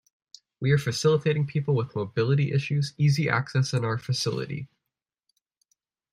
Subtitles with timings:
[0.59, 4.67] We are facilitating people with mobility issues easy access in our facility.